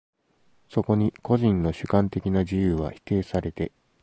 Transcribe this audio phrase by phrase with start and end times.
[0.67, 3.71] そこに個人の主観的な自由は否定されて、